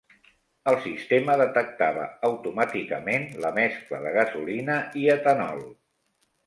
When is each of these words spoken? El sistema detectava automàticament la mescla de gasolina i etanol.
El 0.71 0.77
sistema 0.85 1.35
detectava 1.41 2.07
automàticament 2.31 3.29
la 3.45 3.55
mescla 3.61 4.01
de 4.09 4.19
gasolina 4.19 4.81
i 5.05 5.11
etanol. 5.19 5.65